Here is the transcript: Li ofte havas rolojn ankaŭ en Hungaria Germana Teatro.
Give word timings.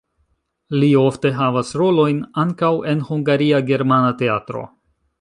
Li 0.83 0.89
ofte 1.01 1.31
havas 1.41 1.75
rolojn 1.83 2.23
ankaŭ 2.47 2.73
en 2.95 3.07
Hungaria 3.13 3.63
Germana 3.71 4.13
Teatro. 4.25 4.69